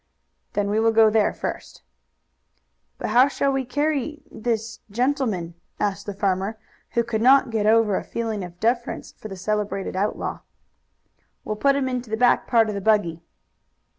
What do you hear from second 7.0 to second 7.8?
could not get